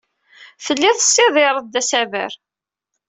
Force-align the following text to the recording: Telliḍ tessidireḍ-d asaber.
Telliḍ 0.65 0.95
tessidireḍ-d 0.97 1.73
asaber. 1.81 2.31